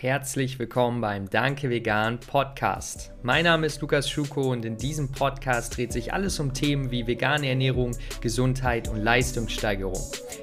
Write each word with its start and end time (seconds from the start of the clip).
Herzlich 0.00 0.60
willkommen 0.60 1.00
beim 1.00 1.28
Danke 1.28 1.70
Vegan 1.70 2.20
Podcast. 2.20 3.10
Mein 3.24 3.42
Name 3.42 3.66
ist 3.66 3.80
Lukas 3.80 4.08
Schuko 4.08 4.52
und 4.52 4.64
in 4.64 4.76
diesem 4.76 5.10
Podcast 5.10 5.76
dreht 5.76 5.92
sich 5.92 6.12
alles 6.12 6.38
um 6.38 6.54
Themen 6.54 6.92
wie 6.92 7.08
vegane 7.08 7.48
Ernährung, 7.48 7.96
Gesundheit 8.20 8.86
und 8.86 9.02
Leistungssteigerung. 9.02 10.00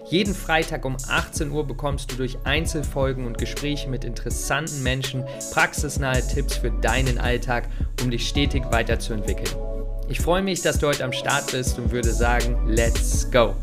Jeden 0.10 0.36
Freitag 0.36 0.84
um 0.84 0.98
18 1.08 1.52
Uhr 1.52 1.66
bekommst 1.66 2.12
du 2.12 2.18
durch 2.18 2.38
Einzelfolgen 2.44 3.26
und 3.26 3.38
Gespräche 3.38 3.88
mit 3.88 4.04
interessanten 4.04 4.84
Menschen 4.84 5.24
praxisnahe 5.54 6.22
Tipps 6.28 6.58
für 6.58 6.72
deinen 6.72 7.18
Alltag, 7.18 7.70
um 8.04 8.12
dich 8.12 8.28
stetig 8.28 8.66
weiterzuentwickeln. 8.72 9.56
Ich 10.10 10.20
freue 10.20 10.42
mich, 10.42 10.64
dass 10.64 10.80
du 10.80 10.88
heute 10.88 11.06
am 11.06 11.14
Start 11.14 11.54
bist 11.54 11.80
und 11.80 11.92
würde 11.92 12.12
sagen, 12.12 12.58
let's 12.68 13.32
go! 13.32 13.56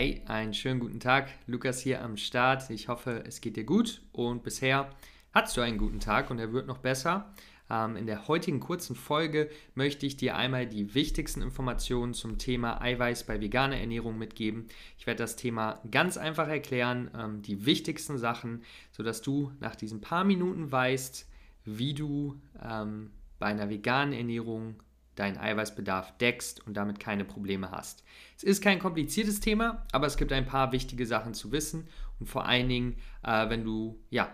Hey, 0.00 0.22
einen 0.28 0.54
schönen 0.54 0.80
guten 0.80 0.98
Tag. 0.98 1.28
Lukas 1.46 1.82
hier 1.82 2.02
am 2.02 2.16
Start. 2.16 2.70
Ich 2.70 2.88
hoffe, 2.88 3.22
es 3.26 3.42
geht 3.42 3.56
dir 3.56 3.64
gut 3.64 4.00
und 4.12 4.42
bisher 4.42 4.88
hattest 5.34 5.58
du 5.58 5.60
einen 5.60 5.76
guten 5.76 6.00
Tag 6.00 6.30
und 6.30 6.38
er 6.38 6.54
wird 6.54 6.66
noch 6.66 6.78
besser. 6.78 7.34
Ähm, 7.68 7.96
in 7.96 8.06
der 8.06 8.26
heutigen 8.26 8.60
kurzen 8.60 8.96
Folge 8.96 9.50
möchte 9.74 10.06
ich 10.06 10.16
dir 10.16 10.36
einmal 10.36 10.66
die 10.66 10.94
wichtigsten 10.94 11.42
Informationen 11.42 12.14
zum 12.14 12.38
Thema 12.38 12.80
Eiweiß 12.80 13.24
bei 13.24 13.42
veganer 13.42 13.76
Ernährung 13.76 14.16
mitgeben. 14.16 14.68
Ich 14.96 15.06
werde 15.06 15.18
das 15.18 15.36
Thema 15.36 15.82
ganz 15.90 16.16
einfach 16.16 16.48
erklären, 16.48 17.10
ähm, 17.14 17.42
die 17.42 17.66
wichtigsten 17.66 18.16
Sachen, 18.16 18.62
sodass 18.92 19.20
du 19.20 19.52
nach 19.60 19.76
diesen 19.76 20.00
paar 20.00 20.24
Minuten 20.24 20.72
weißt, 20.72 21.28
wie 21.66 21.92
du 21.92 22.40
ähm, 22.64 23.10
bei 23.38 23.48
einer 23.48 23.68
veganen 23.68 24.14
Ernährung 24.14 24.76
deinen 25.16 25.38
Eiweißbedarf 25.38 26.16
deckst 26.18 26.66
und 26.66 26.74
damit 26.74 27.00
keine 27.00 27.24
Probleme 27.24 27.70
hast. 27.70 28.04
Es 28.36 28.44
ist 28.44 28.62
kein 28.62 28.78
kompliziertes 28.78 29.40
Thema, 29.40 29.84
aber 29.92 30.06
es 30.06 30.16
gibt 30.16 30.32
ein 30.32 30.46
paar 30.46 30.72
wichtige 30.72 31.06
Sachen 31.06 31.34
zu 31.34 31.52
wissen 31.52 31.88
und 32.18 32.26
vor 32.26 32.46
allen 32.46 32.68
Dingen, 32.68 32.96
äh, 33.22 33.48
wenn 33.48 33.64
du 33.64 33.98
ja 34.10 34.30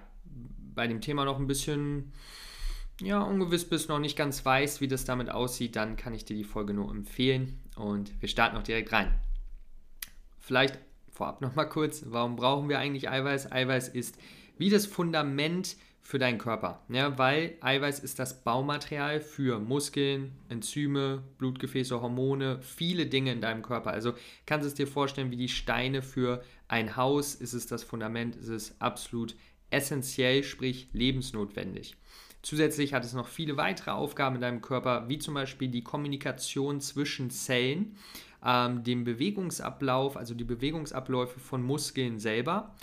bei 0.74 0.86
dem 0.86 1.00
Thema 1.00 1.24
noch 1.24 1.38
ein 1.38 1.46
bisschen 1.46 2.12
ja, 3.00 3.20
ungewiss 3.20 3.68
bist, 3.68 3.88
noch 3.88 3.98
nicht 3.98 4.16
ganz 4.16 4.44
weißt, 4.44 4.80
wie 4.80 4.88
das 4.88 5.04
damit 5.04 5.30
aussieht, 5.30 5.76
dann 5.76 5.96
kann 5.96 6.14
ich 6.14 6.24
dir 6.24 6.36
die 6.36 6.44
Folge 6.44 6.72
nur 6.72 6.90
empfehlen 6.90 7.58
und 7.76 8.20
wir 8.20 8.28
starten 8.28 8.56
auch 8.56 8.62
direkt 8.62 8.92
rein. 8.92 9.14
Vielleicht 10.38 10.78
vorab 11.10 11.40
noch 11.40 11.54
mal 11.54 11.64
kurz, 11.64 12.04
warum 12.06 12.36
brauchen 12.36 12.68
wir 12.68 12.78
eigentlich 12.78 13.08
Eiweiß? 13.08 13.50
Eiweiß 13.50 13.88
ist 13.88 14.18
wie 14.58 14.70
das 14.70 14.86
Fundament 14.86 15.76
für 16.06 16.20
deinen 16.20 16.38
Körper. 16.38 16.80
Ja, 16.88 17.18
weil 17.18 17.56
Eiweiß 17.60 17.98
ist 17.98 18.20
das 18.20 18.44
Baumaterial 18.44 19.20
für 19.20 19.58
Muskeln, 19.58 20.30
Enzyme, 20.48 21.24
Blutgefäße, 21.38 22.00
Hormone, 22.00 22.60
viele 22.62 23.06
Dinge 23.06 23.32
in 23.32 23.40
deinem 23.40 23.62
Körper. 23.62 23.90
Also 23.90 24.14
kannst 24.46 24.64
du 24.64 24.68
es 24.68 24.74
dir 24.74 24.86
vorstellen, 24.86 25.32
wie 25.32 25.36
die 25.36 25.48
Steine 25.48 26.02
für 26.02 26.44
ein 26.68 26.96
Haus, 26.96 27.34
ist 27.34 27.54
es 27.54 27.66
das 27.66 27.82
Fundament, 27.82 28.36
ist 28.36 28.48
es 28.48 28.80
absolut 28.80 29.34
essentiell, 29.70 30.44
sprich 30.44 30.88
lebensnotwendig. 30.92 31.96
Zusätzlich 32.40 32.94
hat 32.94 33.04
es 33.04 33.12
noch 33.12 33.26
viele 33.26 33.56
weitere 33.56 33.90
Aufgaben 33.90 34.36
in 34.36 34.42
deinem 34.42 34.62
Körper, 34.62 35.08
wie 35.08 35.18
zum 35.18 35.34
Beispiel 35.34 35.66
die 35.66 35.82
Kommunikation 35.82 36.80
zwischen 36.80 37.30
Zellen, 37.30 37.96
ähm, 38.44 38.84
dem 38.84 39.02
Bewegungsablauf, 39.02 40.16
also 40.16 40.34
die 40.34 40.44
Bewegungsabläufe 40.44 41.40
von 41.40 41.64
Muskeln 41.64 42.20
selber 42.20 42.76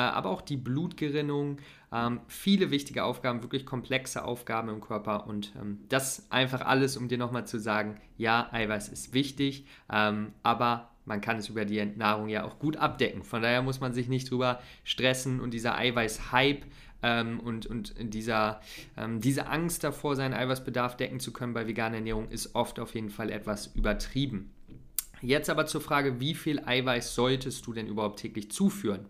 aber 0.00 0.30
auch 0.30 0.42
die 0.42 0.56
Blutgerinnung, 0.56 1.58
ähm, 1.92 2.20
viele 2.28 2.70
wichtige 2.70 3.04
Aufgaben, 3.04 3.42
wirklich 3.42 3.64
komplexe 3.64 4.24
Aufgaben 4.24 4.68
im 4.68 4.80
Körper 4.80 5.26
und 5.26 5.52
ähm, 5.60 5.80
das 5.88 6.30
einfach 6.30 6.60
alles, 6.60 6.96
um 6.96 7.08
dir 7.08 7.18
nochmal 7.18 7.46
zu 7.46 7.58
sagen, 7.58 8.00
ja, 8.18 8.48
Eiweiß 8.52 8.88
ist 8.88 9.14
wichtig, 9.14 9.66
ähm, 9.90 10.32
aber 10.42 10.90
man 11.06 11.20
kann 11.20 11.38
es 11.38 11.48
über 11.48 11.64
die 11.64 11.84
Nahrung 11.84 12.28
ja 12.28 12.44
auch 12.44 12.58
gut 12.58 12.76
abdecken. 12.76 13.22
Von 13.22 13.40
daher 13.40 13.62
muss 13.62 13.80
man 13.80 13.92
sich 13.92 14.08
nicht 14.08 14.30
drüber 14.30 14.60
stressen 14.84 15.40
und 15.40 15.54
dieser 15.54 15.78
Eiweiß-Hype 15.78 16.64
ähm, 17.02 17.40
und, 17.40 17.66
und 17.66 17.94
dieser, 17.98 18.60
ähm, 18.96 19.20
diese 19.20 19.46
Angst 19.46 19.84
davor, 19.84 20.16
seinen 20.16 20.34
Eiweißbedarf 20.34 20.96
decken 20.96 21.20
zu 21.20 21.32
können 21.32 21.54
bei 21.54 21.66
veganer 21.66 21.96
Ernährung, 21.96 22.28
ist 22.28 22.54
oft 22.54 22.80
auf 22.80 22.94
jeden 22.94 23.10
Fall 23.10 23.30
etwas 23.30 23.68
übertrieben. 23.68 24.50
Jetzt 25.22 25.48
aber 25.48 25.66
zur 25.66 25.80
Frage, 25.80 26.20
wie 26.20 26.34
viel 26.34 26.60
Eiweiß 26.64 27.14
solltest 27.14 27.66
du 27.66 27.72
denn 27.72 27.86
überhaupt 27.86 28.20
täglich 28.20 28.50
zuführen? 28.50 29.06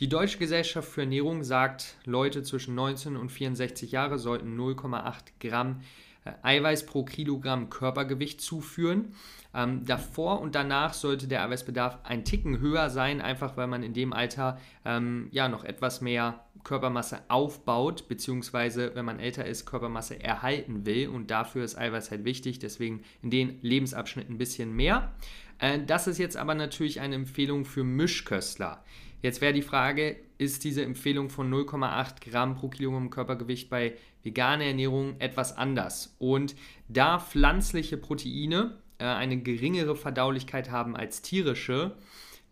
Die 0.00 0.08
Deutsche 0.08 0.38
Gesellschaft 0.38 0.88
für 0.88 1.00
Ernährung 1.00 1.42
sagt, 1.42 1.96
Leute 2.04 2.44
zwischen 2.44 2.76
19 2.76 3.16
und 3.16 3.30
64 3.30 3.90
Jahre 3.90 4.16
sollten 4.18 4.56
0,8 4.56 5.14
Gramm 5.40 5.80
äh, 6.24 6.30
Eiweiß 6.42 6.86
pro 6.86 7.04
Kilogramm 7.04 7.68
Körpergewicht 7.68 8.40
zuführen. 8.40 9.16
Ähm, 9.52 9.84
davor 9.86 10.40
und 10.40 10.54
danach 10.54 10.94
sollte 10.94 11.26
der 11.26 11.42
Eiweißbedarf 11.42 11.98
ein 12.04 12.24
Ticken 12.24 12.60
höher 12.60 12.90
sein, 12.90 13.20
einfach 13.20 13.56
weil 13.56 13.66
man 13.66 13.82
in 13.82 13.92
dem 13.92 14.12
Alter 14.12 14.60
ähm, 14.84 15.26
ja 15.32 15.48
noch 15.48 15.64
etwas 15.64 16.00
mehr 16.00 16.44
Körpermasse 16.62 17.22
aufbaut, 17.26 18.06
beziehungsweise 18.06 18.94
wenn 18.94 19.04
man 19.04 19.18
älter 19.18 19.46
ist, 19.46 19.66
Körpermasse 19.66 20.22
erhalten 20.22 20.86
will 20.86 21.08
und 21.08 21.32
dafür 21.32 21.64
ist 21.64 21.76
Eiweiß 21.76 22.12
halt 22.12 22.24
wichtig, 22.24 22.60
deswegen 22.60 23.02
in 23.20 23.30
den 23.30 23.58
Lebensabschnitten 23.62 24.36
ein 24.36 24.38
bisschen 24.38 24.76
mehr. 24.76 25.12
Äh, 25.58 25.80
das 25.84 26.06
ist 26.06 26.18
jetzt 26.18 26.36
aber 26.36 26.54
natürlich 26.54 27.00
eine 27.00 27.16
Empfehlung 27.16 27.64
für 27.64 27.82
Mischköstler. 27.82 28.84
Jetzt 29.20 29.40
wäre 29.40 29.52
die 29.52 29.62
Frage, 29.62 30.16
ist 30.38 30.62
diese 30.64 30.84
Empfehlung 30.84 31.30
von 31.30 31.52
0,8 31.52 32.30
Gramm 32.30 32.54
pro 32.54 32.68
Kilogramm 32.68 33.10
Körpergewicht 33.10 33.68
bei 33.68 33.96
veganer 34.22 34.64
Ernährung 34.64 35.16
etwas 35.18 35.56
anders? 35.56 36.14
Und 36.18 36.54
da 36.88 37.18
pflanzliche 37.18 37.96
Proteine 37.96 38.78
äh, 38.98 39.04
eine 39.04 39.38
geringere 39.38 39.96
Verdaulichkeit 39.96 40.70
haben 40.70 40.96
als 40.96 41.22
tierische, 41.22 41.96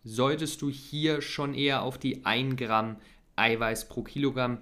solltest 0.02 0.62
du 0.62 0.70
hier 0.70 1.22
schon 1.22 1.54
eher 1.54 1.82
auf 1.82 1.98
die 1.98 2.24
1 2.24 2.56
Gramm 2.56 2.96
Eiweiß 3.36 3.88
pro 3.88 4.02
Kilogramm 4.02 4.58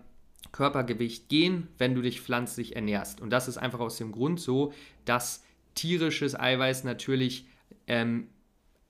Körpergewicht 0.52 1.28
gehen, 1.28 1.68
wenn 1.78 1.94
du 1.94 2.02
dich 2.02 2.20
pflanzlich 2.20 2.76
ernährst. 2.76 3.20
Und 3.20 3.30
das 3.30 3.48
ist 3.48 3.58
einfach 3.58 3.80
aus 3.80 3.96
dem 3.96 4.12
Grund 4.12 4.40
so, 4.40 4.72
dass 5.04 5.42
tierisches 5.74 6.38
Eiweiß 6.38 6.84
natürlich 6.84 7.46
ähm, 7.86 8.28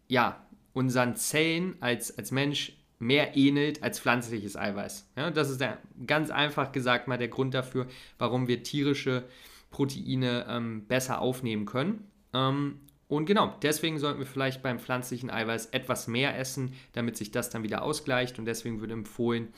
ja, 0.09 0.47
unseren 0.73 1.17
Zellen 1.17 1.77
als, 1.81 2.17
als 2.19 2.31
Mensch 2.31 2.75
mehr 3.05 3.37
ähnelt 3.37 3.83
als 3.83 4.01
pflanzliches 4.01 4.57
Eiweiß. 4.57 5.11
Ja, 5.17 5.31
das 5.31 5.51
ist 5.51 5.61
der, 5.61 5.79
ganz 6.07 6.31
einfach 6.31 6.73
gesagt 6.73 7.07
mal 7.07 7.19
der 7.19 7.29
Grund 7.29 7.53
dafür, 7.53 7.87
warum 8.19 8.49
wir 8.49 8.63
tierische 8.63 9.25
Proteine 9.71 10.47
ähm, 10.49 10.87
besser 10.87 11.21
aufnehmen 11.21 11.67
können. 11.67 12.11
Ähm, 12.33 12.81
und 13.07 13.27
genau, 13.27 13.55
deswegen 13.61 13.99
sollten 13.99 14.21
wir 14.21 14.27
vielleicht 14.27 14.63
beim 14.63 14.79
pflanzlichen 14.79 15.31
Eiweiß 15.31 15.67
etwas 15.67 16.09
mehr 16.09 16.39
essen, 16.39 16.73
damit 16.95 17.19
sich 17.19 17.31
das 17.31 17.51
dann 17.51 17.63
wieder 17.63 17.83
ausgleicht. 17.83 18.39
Und 18.39 18.47
deswegen 18.47 18.81
würde 18.81 18.95
empfohlen, 18.95 19.49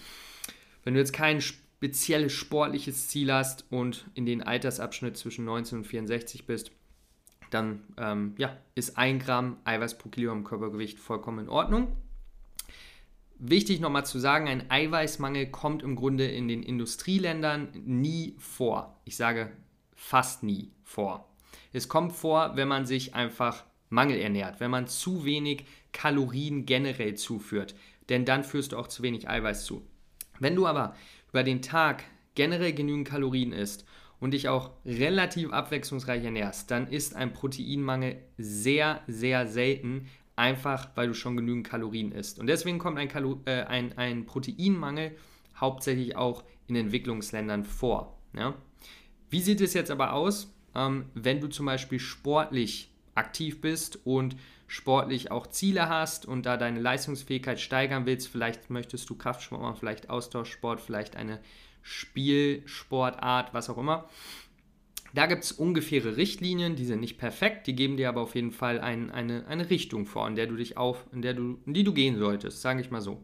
wenn 0.83 0.95
du 0.95 1.01
jetzt 1.01 1.13
kein 1.13 1.41
spezielles 1.41 2.33
sportliches 2.33 3.07
Ziel 3.07 3.33
hast 3.33 3.65
und 3.71 4.07
in 4.15 4.27
den 4.27 4.43
Altersabschnitt 4.43 5.17
zwischen 5.17 5.45
19 5.45 5.79
und 5.79 5.85
64 5.85 6.47
bist, 6.47 6.73
dann 7.51 7.85
ähm, 7.97 8.35
ja, 8.39 8.57
ist 8.75 8.99
1 8.99 9.25
Gramm 9.25 9.59
Eiweiß 9.63 9.99
pro 9.99 10.09
Kilogramm 10.09 10.43
Körpergewicht 10.43 10.99
vollkommen 10.99 11.45
in 11.45 11.49
Ordnung. 11.49 11.97
Wichtig 13.39 13.81
nochmal 13.81 14.07
zu 14.07 14.19
sagen, 14.19 14.49
ein 14.49 14.71
Eiweißmangel 14.71 15.51
kommt 15.51 15.83
im 15.83 15.95
Grunde 15.95 16.27
in 16.27 16.49
den 16.49 16.63
Industrieländern 16.63 17.69
nie 17.85 18.35
vor. 18.39 18.99
Ich 19.05 19.17
sage 19.17 19.53
fast 19.95 20.43
nie 20.43 20.73
vor. 20.83 21.29
Es 21.73 21.89
kommt 21.89 22.13
vor, 22.13 22.57
wenn 22.57 22.69
man 22.69 22.87
sich 22.87 23.15
einfach 23.15 23.65
mangelernährt, 23.91 24.61
wenn 24.61 24.71
man 24.71 24.87
zu 24.87 25.27
wenig 25.27 25.65
Kalorien 25.93 26.65
generell 26.65 27.15
zuführt, 27.15 27.75
denn 28.09 28.25
dann 28.25 28.43
führst 28.43 28.73
du 28.73 28.79
auch 28.79 28.89
zu 28.89 29.03
wenig 29.03 29.29
Eiweiß 29.29 29.67
zu. 29.67 29.87
Wenn 30.39 30.57
du 30.57 30.67
aber 30.67 30.95
über 31.31 31.43
den 31.43 31.61
Tag 31.61 32.05
generell 32.35 32.73
genügend 32.73 33.09
Kalorien 33.09 33.53
isst 33.53 33.85
und 34.19 34.33
dich 34.33 34.49
auch 34.49 34.71
relativ 34.87 35.53
abwechslungsreich 35.53 36.25
ernährst, 36.25 36.71
dann 36.71 36.89
ist 36.89 37.15
ein 37.15 37.35
Proteinmangel 37.35 38.17
sehr, 38.39 39.03
sehr 39.07 39.47
selten 39.47 40.09
einfach 40.37 40.91
weil 40.95 41.09
du 41.09 41.15
schon 41.15 41.37
genügend 41.37 41.67
Kalorien 41.67 42.13
isst. 42.13 42.39
Und 42.39 42.47
deswegen 42.47 42.79
kommt 42.79 42.99
ein, 42.99 43.09
Kalo 43.09 43.41
äh, 43.47 43.63
ein, 43.63 43.97
ein 43.97 44.27
Proteinmangel 44.27 45.17
hauptsächlich 45.57 46.17
auch 46.17 46.45
in 46.69 46.77
Entwicklungsländern 46.77 47.65
vor. 47.65 48.19
Ja? 48.35 48.55
Wie 49.31 49.41
sieht 49.41 49.61
es 49.61 49.75
jetzt 49.75 49.91
aber 49.91 50.13
aus, 50.13 50.55
ähm, 50.75 51.07
wenn 51.15 51.41
du 51.41 51.49
zum 51.49 51.67
Beispiel 51.67 51.99
sportlich 51.99 52.91
aktiv 53.15 53.61
bist 53.61 53.99
und 54.05 54.37
sportlich 54.67 55.31
auch 55.31 55.47
Ziele 55.47 55.89
hast 55.89 56.27
und 56.27 56.45
da 56.45 56.57
deine 56.57 56.81
Leistungsfähigkeit 56.81 57.61
steigern 57.61 58.05
willst, 58.05 58.29
vielleicht 58.29 58.69
möchtest 58.69 59.09
du 59.09 59.15
Kraftsport 59.15 59.63
machen, 59.63 59.77
vielleicht 59.77 60.11
Austauschsport, 60.11 60.81
vielleicht 60.81 61.17
eine 61.17 61.41
Spielsportart, 61.83 63.55
was 63.55 63.71
auch 63.71 63.79
immer. 63.79 64.09
Da 65.15 65.27
gibt 65.27 65.45
es 65.45 65.53
ungefähre 65.53 66.17
Richtlinien, 66.17 66.77
die 66.77 66.85
sind 66.85 67.01
nicht 67.01 67.19
perfekt, 67.19 67.67
die 67.67 67.75
geben 67.75 67.97
dir 67.97 68.09
aber 68.09 68.21
auf 68.21 68.35
jeden 68.35 68.53
Fall 68.53 68.81
ein, 68.81 69.11
eine, 69.11 69.47
eine 69.47 69.71
Richtung 69.71 70.07
vor, 70.07 70.27
in 70.29 70.35
der 70.35 70.47
du 70.47 70.57
dich 70.57 70.77
auf, 70.77 71.07
in 71.13 71.23
der 71.23 71.35
du, 71.35 71.59
in 71.65 71.75
die 71.75 71.85
du 71.85 71.93
gehen 71.93 72.19
solltest, 72.19 72.61
sage 72.61 72.81
ich 72.81 72.91
mal 72.91 73.01
so. 73.01 73.23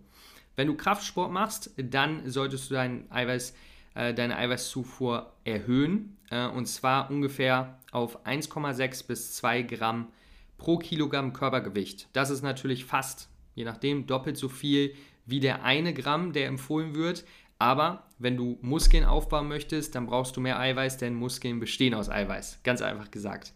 Wenn 0.56 0.67
du 0.67 0.75
Kraftsport 0.75 1.32
machst, 1.32 1.70
dann 1.76 2.29
solltest 2.29 2.70
du 2.70 2.75
dein 2.75 3.11
Eiweiß, 3.11 3.55
äh, 3.94 4.14
deine 4.14 4.37
Eiweißzufuhr 4.37 5.32
erhöhen 5.44 6.17
äh, 6.31 6.46
und 6.46 6.67
zwar 6.67 7.11
ungefähr 7.11 7.79
auf 7.90 8.26
1,6 8.26 9.06
bis 9.06 9.34
2 9.34 9.62
Gramm 9.62 10.08
pro 10.58 10.79
Kilogramm 10.79 11.32
Körpergewicht. 11.32 12.08
Das 12.12 12.31
ist 12.31 12.43
natürlich 12.43 12.84
fast, 12.84 13.29
je 13.55 13.64
nachdem, 13.64 14.06
doppelt 14.06 14.37
so 14.37 14.49
viel 14.49 14.94
wie 15.26 15.40
der 15.40 15.62
eine 15.62 15.94
Gramm, 15.94 16.32
der 16.32 16.46
empfohlen 16.46 16.94
wird. 16.94 17.25
Aber 17.62 18.08
wenn 18.18 18.36
du 18.36 18.58
Muskeln 18.60 19.04
aufbauen 19.04 19.46
möchtest, 19.46 19.94
dann 19.94 20.06
brauchst 20.06 20.36
du 20.36 20.40
mehr 20.40 20.58
Eiweiß, 20.58 20.98
denn 20.98 21.14
Muskeln 21.14 21.60
bestehen 21.60 21.94
aus 21.94 22.10
Eiweiß. 22.10 22.58
Ganz 22.64 22.82
einfach 22.82 23.12
gesagt. 23.12 23.52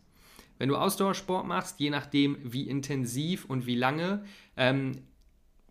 Wenn 0.58 0.68
du 0.68 0.76
Ausdauersport 0.76 1.44
machst, 1.44 1.80
je 1.80 1.90
nachdem, 1.90 2.38
wie 2.40 2.68
intensiv 2.68 3.46
und 3.46 3.66
wie 3.66 3.74
lange, 3.74 4.24
ähm, 4.56 4.92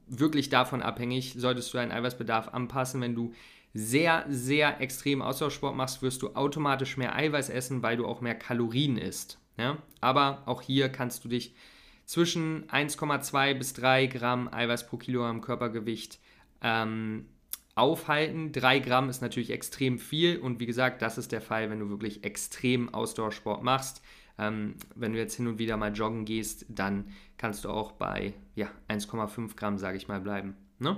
wirklich 0.08 0.50
davon 0.50 0.82
abhängig, 0.82 1.36
solltest 1.38 1.74
du 1.74 1.78
deinen 1.78 1.94
Eiweißbedarf 1.94 2.50
anpassen. 2.50 3.00
Wenn 3.00 3.16
du 3.16 3.32
sehr, 3.74 4.26
sehr 4.28 4.82
extrem 4.82 5.22
Ausdauersport 5.22 5.74
machst, 5.74 6.02
wirst 6.02 6.22
du 6.22 6.36
automatisch 6.36 6.98
mehr 6.98 7.16
Eiweiß 7.16 7.48
essen, 7.48 7.84
weil 7.84 7.96
du 7.96 8.06
auch 8.06 8.20
mehr 8.20 8.36
Kalorien 8.36 8.98
isst. 8.98 9.40
Ja? 9.58 9.78
Aber 10.02 10.44
auch 10.46 10.62
hier 10.62 10.90
kannst 10.90 11.24
du 11.24 11.30
dich 11.30 11.56
zwischen 12.04 12.68
1,2 12.68 13.54
bis 13.54 13.72
3 13.76 14.08
Gramm 14.08 14.54
Eiweiß 14.54 14.88
pro 14.88 14.98
Kilogramm 14.98 15.40
Körpergewicht 15.40 16.20
ähm, 16.62 17.28
aufhalten. 17.76 18.52
3 18.52 18.80
Gramm 18.80 19.10
ist 19.10 19.22
natürlich 19.22 19.52
extrem 19.52 20.00
viel 20.00 20.38
und 20.38 20.60
wie 20.60 20.66
gesagt, 20.66 21.02
das 21.02 21.18
ist 21.18 21.32
der 21.32 21.42
Fall, 21.42 21.70
wenn 21.70 21.80
du 21.80 21.90
wirklich 21.90 22.24
extrem 22.24 22.94
Ausdauersport 22.94 23.64
machst. 23.64 24.02
Ähm, 24.38 24.76
wenn 24.96 25.14
du 25.14 25.20
jetzt 25.20 25.36
hin 25.36 25.48
und 25.48 25.60
wieder 25.60 25.78
mal 25.78 25.94
joggen 25.94 26.26
gehst, 26.26 26.66
dann 26.70 27.06
kannst 27.38 27.66
du 27.66 27.70
auch 27.70 27.92
bei 27.94 28.34
ja, 28.56 28.70
1,5 28.90 29.56
Gramm, 29.56 29.78
sage 29.78 29.98
ich 29.98 30.08
mal, 30.08 30.22
bleiben. 30.22 30.56
Ne? 30.80 30.98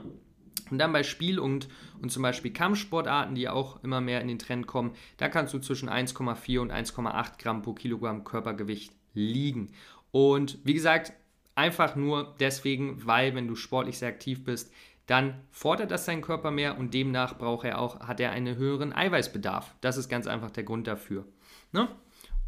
Und 0.69 0.79
dann 0.79 0.91
bei 0.91 1.03
Spiel- 1.03 1.39
und, 1.39 1.67
und 2.01 2.11
zum 2.11 2.23
Beispiel 2.23 2.51
Kampfsportarten, 2.51 3.35
die 3.35 3.47
auch 3.47 3.83
immer 3.83 4.01
mehr 4.01 4.21
in 4.21 4.27
den 4.27 4.39
Trend 4.39 4.67
kommen, 4.67 4.91
da 5.17 5.29
kannst 5.29 5.53
du 5.53 5.59
zwischen 5.59 5.89
1,4 5.89 6.59
und 6.59 6.71
1,8 6.71 7.39
Gramm 7.39 7.61
pro 7.61 7.73
Kilogramm 7.73 8.23
Körpergewicht 8.23 8.91
liegen. 9.13 9.69
Und 10.11 10.59
wie 10.63 10.73
gesagt, 10.73 11.13
einfach 11.55 11.95
nur 11.95 12.35
deswegen, 12.39 13.05
weil 13.05 13.35
wenn 13.35 13.47
du 13.47 13.55
sportlich 13.55 13.97
sehr 13.97 14.09
aktiv 14.09 14.43
bist, 14.43 14.71
dann 15.07 15.41
fordert 15.51 15.89
das 15.89 16.05
dein 16.05 16.21
Körper 16.21 16.51
mehr 16.51 16.77
und 16.77 16.93
demnach 16.93 17.37
braucht 17.37 17.65
er 17.65 17.79
auch, 17.79 18.01
hat 18.01 18.19
er 18.19 18.31
einen 18.31 18.57
höheren 18.57 18.93
Eiweißbedarf. 18.93 19.73
Das 19.81 19.97
ist 19.97 20.09
ganz 20.09 20.27
einfach 20.27 20.51
der 20.51 20.63
Grund 20.63 20.85
dafür. 20.85 21.25
Ne? 21.71 21.87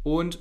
Und 0.02 0.38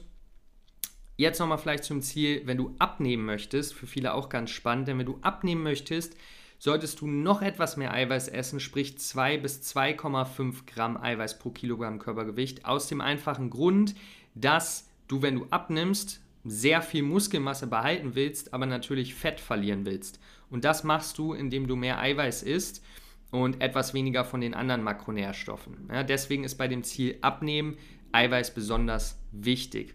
jetzt 1.18 1.40
nochmal 1.40 1.58
vielleicht 1.58 1.86
zum 1.86 2.02
Ziel, 2.02 2.42
wenn 2.46 2.58
du 2.58 2.76
abnehmen 2.78 3.26
möchtest, 3.26 3.74
für 3.74 3.88
viele 3.88 4.14
auch 4.14 4.28
ganz 4.28 4.52
spannend, 4.52 4.90
denn 4.90 5.00
wenn 5.00 5.06
du 5.06 5.20
abnehmen 5.22 5.64
möchtest, 5.64 6.18
solltest 6.60 7.00
du 7.00 7.08
noch 7.08 7.42
etwas 7.42 7.78
mehr 7.78 7.94
Eiweiß 7.94 8.28
essen, 8.28 8.60
sprich 8.60 9.00
2 9.00 9.38
bis 9.38 9.62
2,5 9.74 10.66
Gramm 10.66 10.98
Eiweiß 10.98 11.40
pro 11.40 11.52
Kilogramm 11.52 12.00
Körpergewicht, 12.00 12.66
aus 12.66 12.88
dem 12.88 13.00
einfachen 13.00 13.50
Grund, 13.50 13.96
dass 14.36 14.90
du, 15.08 15.22
wenn 15.22 15.36
du 15.36 15.48
abnimmst, 15.52 16.22
sehr 16.44 16.82
viel 16.82 17.04
Muskelmasse 17.04 17.68
behalten 17.68 18.16
willst, 18.16 18.54
aber 18.54 18.66
natürlich 18.66 19.16
Fett 19.16 19.40
verlieren 19.40 19.86
willst. 19.86 20.20
Und 20.50 20.64
das 20.64 20.84
machst 20.84 21.18
du, 21.18 21.34
indem 21.34 21.68
du 21.68 21.76
mehr 21.76 22.00
Eiweiß 22.00 22.44
isst 22.44 22.84
und 23.32 23.62
etwas 23.62 23.94
weniger 23.94 24.26
von 24.26 24.42
den 24.42 24.54
anderen 24.54 24.84
Makronährstoffen. 24.84 25.90
Ja, 25.92 26.04
deswegen 26.04 26.44
ist 26.44 26.56
bei 26.56 26.68
dem 26.68 26.84
Ziel 26.84 27.18
Abnehmen 27.22 27.78
Eiweiß 28.12 28.54
besonders 28.54 29.20
wichtig. 29.32 29.94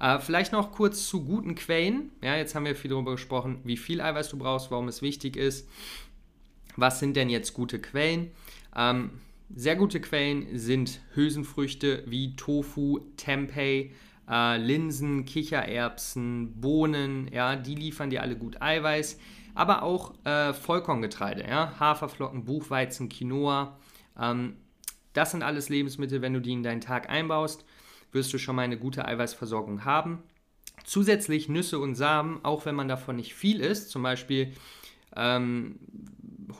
Äh, 0.00 0.18
vielleicht 0.18 0.52
noch 0.52 0.72
kurz 0.72 1.06
zu 1.06 1.24
guten 1.24 1.54
Quellen. 1.54 2.10
Ja, 2.22 2.36
jetzt 2.36 2.54
haben 2.54 2.64
wir 2.64 2.74
viel 2.74 2.90
darüber 2.90 3.12
gesprochen, 3.12 3.60
wie 3.64 3.76
viel 3.76 4.00
Eiweiß 4.00 4.30
du 4.30 4.38
brauchst, 4.38 4.70
warum 4.70 4.88
es 4.88 5.02
wichtig 5.02 5.36
ist. 5.36 5.68
Was 6.76 6.98
sind 6.98 7.16
denn 7.16 7.28
jetzt 7.28 7.54
gute 7.54 7.78
Quellen? 7.78 8.32
Ähm, 8.74 9.10
sehr 9.54 9.76
gute 9.76 10.00
Quellen 10.00 10.58
sind 10.58 11.00
Hülsenfrüchte 11.14 12.02
wie 12.06 12.34
Tofu, 12.36 13.00
Tempeh, 13.16 13.92
äh, 14.28 14.56
Linsen, 14.58 15.24
Kichererbsen, 15.24 16.60
Bohnen. 16.60 17.28
Ja, 17.32 17.56
die 17.56 17.74
liefern 17.74 18.10
dir 18.10 18.22
alle 18.22 18.36
gut 18.36 18.60
Eiweiß. 18.60 19.18
Aber 19.54 19.82
auch 19.82 20.14
äh, 20.24 20.54
Vollkorngetreide, 20.54 21.46
ja, 21.46 21.78
Haferflocken, 21.78 22.44
Buchweizen, 22.44 23.08
Quinoa. 23.08 23.76
Ähm, 24.18 24.56
das 25.12 25.30
sind 25.30 25.42
alles 25.42 25.68
Lebensmittel, 25.68 26.22
wenn 26.22 26.32
du 26.32 26.40
die 26.40 26.52
in 26.52 26.62
deinen 26.62 26.80
Tag 26.80 27.10
einbaust 27.10 27.64
wirst 28.12 28.32
du 28.32 28.38
schon 28.38 28.56
mal 28.56 28.62
eine 28.62 28.78
gute 28.78 29.06
Eiweißversorgung 29.06 29.84
haben. 29.84 30.22
Zusätzlich 30.84 31.48
Nüsse 31.48 31.78
und 31.78 31.94
Samen, 31.94 32.44
auch 32.44 32.66
wenn 32.66 32.74
man 32.74 32.88
davon 32.88 33.16
nicht 33.16 33.34
viel 33.34 33.60
isst, 33.60 33.90
zum 33.90 34.02
Beispiel 34.02 34.52
ähm, 35.16 35.78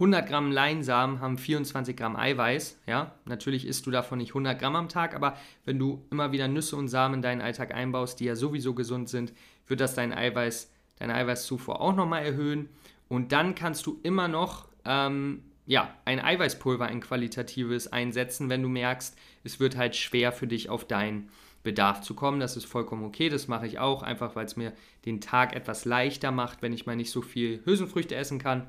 100 0.02 0.26
Gramm 0.26 0.50
Leinsamen 0.50 1.20
haben 1.20 1.38
24 1.38 1.96
Gramm 1.96 2.16
Eiweiß. 2.16 2.76
Ja, 2.88 3.14
natürlich 3.25 3.64
isst 3.64 3.87
du 3.87 3.93
davon 3.93 4.19
nicht 4.19 4.31
100 4.31 4.58
Gramm 4.58 4.75
am 4.75 4.88
Tag, 4.88 5.14
aber 5.14 5.37
wenn 5.64 5.78
du 5.78 6.04
immer 6.10 6.32
wieder 6.32 6.49
Nüsse 6.49 6.75
und 6.75 6.88
Samen 6.88 7.14
in 7.16 7.22
deinen 7.22 7.40
Alltag 7.40 7.72
einbaust, 7.72 8.19
die 8.19 8.25
ja 8.25 8.34
sowieso 8.34 8.75
gesund 8.75 9.08
sind, 9.08 9.32
wird 9.69 9.81
das 9.81 9.94
dein 9.94 10.12
Eiweiß, 10.12 10.72
deine 10.99 11.14
Eiweißzufuhr 11.14 11.81
auch 11.81 11.94
nochmal 11.94 12.25
erhöhen. 12.25 12.69
Und 13.08 13.31
dann 13.31 13.54
kannst 13.54 13.87
du 13.87 14.00
immer 14.02 14.26
noch 14.26 14.66
ähm, 14.84 15.44
ja, 15.66 15.94
ein 16.04 16.19
Eiweißpulver, 16.19 16.84
ein 16.84 17.00
qualitatives 17.00 17.93
einsetzen, 17.93 18.50
wenn 18.50 18.62
du 18.62 18.69
merkst, 18.69 19.16
es 19.44 19.60
wird 19.60 19.76
halt 19.76 19.94
schwer 19.94 20.32
für 20.32 20.49
dich 20.49 20.69
auf 20.69 20.84
deinen 20.84 21.28
Bedarf 21.62 22.00
zu 22.00 22.14
kommen. 22.14 22.40
Das 22.40 22.56
ist 22.56 22.64
vollkommen 22.64 23.04
okay, 23.04 23.28
das 23.28 23.46
mache 23.46 23.69
ich 23.69 23.78
auch, 23.78 24.02
einfach 24.02 24.34
weil 24.34 24.46
es 24.46 24.56
mir 24.56 24.72
den 25.04 25.20
Tag 25.20 25.54
etwas 25.54 25.84
leichter 25.84 26.32
macht, 26.32 26.60
wenn 26.60 26.72
ich 26.72 26.87
mal 26.87 26.96
nicht 26.96 27.12
so 27.12 27.22
viel 27.22 27.62
Hülsenfrüchte 27.64 28.16
essen 28.16 28.40
kann. 28.40 28.66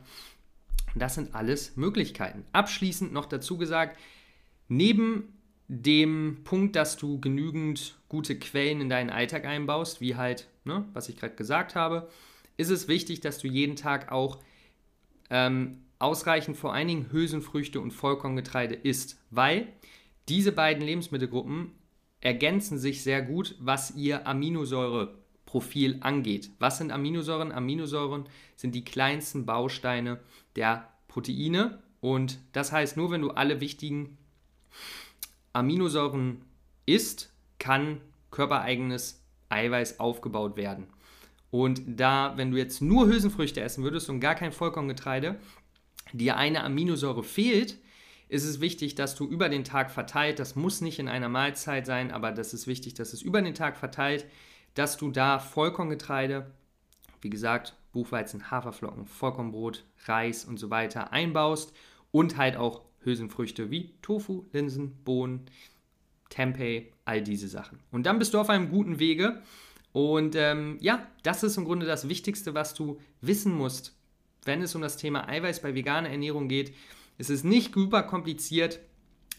Das 0.95 1.16
sind 1.16 1.34
alles 1.34 1.75
Möglichkeiten. 1.75 2.45
Abschließend 2.51 3.12
noch 3.13 3.25
dazu 3.25 3.57
gesagt, 3.57 4.00
neben 4.68 5.34
dem 5.68 6.42
Punkt, 6.44 6.75
dass 6.75 6.98
du 6.98 7.19
genügend 7.19 7.98
gute 8.10 8.38
Quellen 8.38 8.81
in 8.81 8.90
deinen 8.90 9.10
Alltag 9.10 9.45
einbaust, 9.45 10.01
wie 10.01 10.16
halt, 10.16 10.48
ne, 10.66 10.86
was 10.94 11.10
ich 11.10 11.18
gerade 11.18 11.36
gesagt 11.36 11.75
habe, 11.75 12.10
ist 12.57 12.69
es 12.69 12.88
wichtig, 12.88 13.22
dass 13.22 13.40
du 13.40 13.48
jeden 13.48 13.75
Tag 13.75 14.12
auch 14.12 14.40
ähm, 15.30 15.84
ausreichend 16.00 16.57
vor 16.57 16.74
allen 16.74 16.88
Dingen 16.88 17.12
Hülsenfrüchte 17.12 17.80
und 17.80 17.92
Vollkorngetreide 17.92 18.75
isst, 18.75 19.19
weil 19.31 19.68
diese 20.30 20.51
beiden 20.51 20.84
Lebensmittelgruppen 20.84 21.72
ergänzen 22.22 22.78
sich 22.78 23.04
sehr 23.04 23.22
gut, 23.22 23.56
was 23.60 23.95
ihr 23.95 24.28
Aminosäureprofil 25.53 25.97
angeht. 26.01 26.51
Was 26.59 26.77
sind 26.77 26.91
Aminosäuren? 26.91 27.51
Aminosäuren 27.51 28.25
sind 28.55 28.75
die 28.75 28.83
kleinsten 28.83 29.45
Bausteine 29.45 30.19
der 30.55 30.89
Proteine 31.07 31.79
und 32.01 32.39
das 32.51 32.71
heißt, 32.71 32.97
nur 32.97 33.11
wenn 33.11 33.21
du 33.21 33.31
alle 33.31 33.61
wichtigen 33.61 34.17
Aminosäuren 35.53 36.41
isst, 36.85 37.31
kann 37.59 38.01
körpereigenes 38.31 39.21
Eiweiß 39.50 40.00
aufgebaut 40.00 40.57
werden. 40.57 40.88
Und 41.51 41.81
da, 41.85 42.33
wenn 42.35 42.49
du 42.49 42.57
jetzt 42.57 42.81
nur 42.81 43.06
Hülsenfrüchte 43.06 43.61
essen 43.61 43.83
würdest 43.83 44.09
und 44.09 44.19
gar 44.19 44.33
kein 44.33 44.51
Vollkorngetreide, 44.51 45.35
dir 46.11 46.35
eine 46.35 46.63
Aminosäure 46.63 47.23
fehlt, 47.23 47.78
ist 48.28 48.44
es 48.44 48.59
wichtig, 48.59 48.95
dass 48.95 49.13
du 49.13 49.28
über 49.28 49.49
den 49.49 49.63
Tag 49.63 49.92
verteilt, 49.92 50.39
das 50.39 50.56
muss 50.56 50.81
nicht 50.81 50.97
in 50.97 51.07
einer 51.07 51.30
Mahlzeit 51.30 51.85
sein, 51.85 52.11
aber 52.11 52.31
das 52.31 52.56
ist 52.56 52.66
wichtig, 52.66 52.95
dass 52.95 53.13
es 53.13 53.21
über 53.21 53.39
den 53.44 53.54
Tag 53.54 53.78
verteilt, 53.78 54.25
dass 54.75 54.97
du 54.97 55.11
da 55.11 55.39
Vollkorngetreide, 55.39 56.51
wie 57.21 57.30
gesagt, 57.30 57.75
Buchweizen, 57.92 58.49
Haferflocken, 58.51 59.06
Vollkornbrot, 59.06 59.85
Reis 60.06 60.45
und 60.45 60.57
so 60.57 60.69
weiter 60.69 61.13
einbaust 61.13 61.73
und 62.11 62.37
halt 62.37 62.57
auch 62.57 62.81
Hülsenfrüchte 63.03 63.69
wie 63.69 63.94
Tofu, 64.01 64.45
Linsen, 64.51 64.95
Bohnen, 65.03 65.45
Tempeh, 66.30 66.92
all 67.06 67.21
diese 67.21 67.47
Sachen. 67.47 67.80
Und 67.92 68.06
dann 68.06 68.19
bist 68.19 68.33
du 68.33 68.39
auf 68.39 68.49
einem 68.49 68.69
guten 68.69 68.99
Wege. 68.99 69.42
Und 69.92 70.35
ähm, 70.35 70.77
ja, 70.81 71.07
das 71.21 71.44
ist 71.44 71.57
im 71.57 71.65
Grunde 71.65 71.85
das 71.85 72.09
Wichtigste, 72.09 72.56
was 72.56 72.73
du 72.73 72.99
wissen 73.21 73.53
musst, 73.53 73.95
wenn 74.44 74.61
es 74.61 74.73
um 74.73 74.81
das 74.81 74.97
Thema 74.97 75.27
Eiweiß 75.27 75.61
bei 75.61 75.75
veganer 75.75 76.09
Ernährung 76.09 76.47
geht. 76.47 76.73
Es 77.19 77.30
ist 77.30 77.44
nicht 77.44 77.75
super 77.75 78.01
kompliziert. 78.03 78.80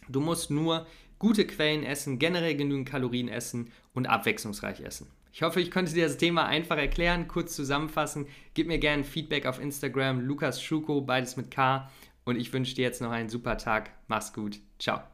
Du 0.08 0.20
musst 0.20 0.50
nur 0.50 0.86
gute 1.18 1.46
Quellen 1.46 1.82
essen, 1.82 2.18
generell 2.18 2.56
genügend 2.56 2.88
Kalorien 2.88 3.28
essen 3.28 3.72
und 3.94 4.06
abwechslungsreich 4.06 4.80
essen. 4.80 5.08
Ich 5.34 5.42
hoffe, 5.42 5.60
ich 5.60 5.72
konnte 5.72 5.92
dir 5.92 6.06
das 6.06 6.16
Thema 6.16 6.46
einfach 6.46 6.76
erklären, 6.76 7.26
kurz 7.26 7.56
zusammenfassen. 7.56 8.28
Gib 8.54 8.68
mir 8.68 8.78
gerne 8.78 9.02
Feedback 9.02 9.46
auf 9.46 9.60
Instagram, 9.60 10.20
Lukas 10.20 10.62
Schuko, 10.62 11.00
beides 11.00 11.36
mit 11.36 11.50
K. 11.50 11.90
Und 12.24 12.36
ich 12.36 12.52
wünsche 12.52 12.76
dir 12.76 12.82
jetzt 12.82 13.02
noch 13.02 13.10
einen 13.10 13.28
super 13.28 13.58
Tag. 13.58 13.90
Mach's 14.06 14.32
gut. 14.32 14.60
Ciao. 14.78 15.13